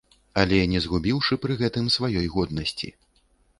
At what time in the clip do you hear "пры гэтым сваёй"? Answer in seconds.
1.45-2.27